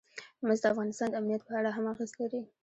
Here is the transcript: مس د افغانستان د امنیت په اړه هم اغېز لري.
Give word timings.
مس 0.47 0.59
د 0.63 0.65
افغانستان 0.73 1.07
د 1.09 1.15
امنیت 1.21 1.41
په 1.45 1.53
اړه 1.59 1.69
هم 1.75 1.85
اغېز 1.93 2.11
لري. 2.21 2.41